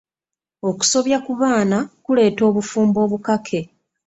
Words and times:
Okusobya 0.69 1.17
ku 1.25 1.31
baana 1.39 1.77
kuleeta 2.03 2.41
obufumbo 2.49 2.97
obukake. 3.05 3.59